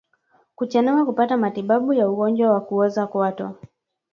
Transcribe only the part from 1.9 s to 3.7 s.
ya ugonjwa wa kuoza kwato